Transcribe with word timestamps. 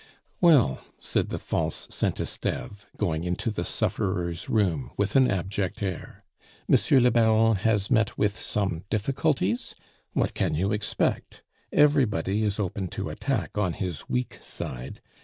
"Well," 0.41 0.83
said 0.99 1.29
the 1.29 1.37
false 1.37 1.87
Saint 1.91 2.19
Esteve, 2.19 2.87
going 2.97 3.23
into 3.23 3.51
the 3.51 3.63
sufferer's 3.63 4.49
room 4.49 4.89
with 4.97 5.15
an 5.15 5.29
abject 5.29 5.83
air, 5.83 6.23
"Monsieur 6.67 6.99
le 6.99 7.11
Baron 7.11 7.57
has 7.57 7.91
met 7.91 8.17
with 8.17 8.35
some 8.35 8.83
difficulties? 8.89 9.75
What 10.13 10.33
can 10.33 10.55
you 10.55 10.71
expect! 10.71 11.43
Everybody 11.71 12.43
is 12.43 12.59
open 12.59 12.87
to 12.87 13.11
attack 13.11 13.59
on 13.59 13.73
his 13.73 14.09
weak 14.09 14.39
side. 14.41 15.01